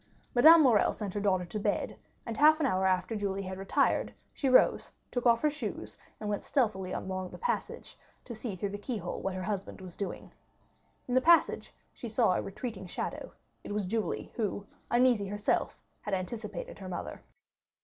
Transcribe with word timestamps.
Madame 0.33 0.63
Morrel 0.63 0.93
sent 0.93 1.13
her 1.13 1.19
daughter 1.19 1.45
to 1.45 1.59
bed, 1.59 1.95
and 2.25 2.35
half 2.37 2.59
an 2.59 2.65
hour 2.65 2.87
after 2.87 3.15
Julie 3.15 3.43
had 3.43 3.59
retired, 3.59 4.15
she 4.33 4.49
rose, 4.49 4.89
took 5.11 5.27
off 5.27 5.43
her 5.43 5.49
shoes, 5.51 5.95
and 6.19 6.27
went 6.27 6.43
stealthily 6.43 6.91
along 6.91 7.29
the 7.29 7.37
passage, 7.37 7.99
to 8.25 8.33
see 8.33 8.55
through 8.55 8.69
the 8.71 8.79
keyhole 8.79 9.21
what 9.21 9.35
her 9.35 9.43
husband 9.43 9.79
was 9.79 9.95
doing. 9.95 10.31
In 11.07 11.13
the 11.13 11.21
passage 11.21 11.71
she 11.93 12.09
saw 12.09 12.33
a 12.33 12.41
retreating 12.41 12.87
shadow; 12.87 13.33
it 13.63 13.73
was 13.73 13.85
Julie, 13.85 14.31
who, 14.37 14.65
uneasy 14.89 15.27
herself, 15.27 15.83
had 16.01 16.15
anticipated 16.15 16.79
her 16.79 16.89
mother. 16.89 17.21